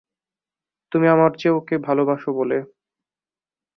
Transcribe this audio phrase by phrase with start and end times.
[0.91, 2.57] তুমি আমার চেয়ে ওকে ভালোবাস বলে।